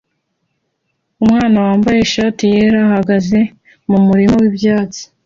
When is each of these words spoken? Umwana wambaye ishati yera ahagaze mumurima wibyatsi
Umwana 1.23 1.57
wambaye 1.65 1.99
ishati 2.01 2.43
yera 2.53 2.79
ahagaze 2.87 3.39
mumurima 3.89 4.35
wibyatsi 4.41 5.01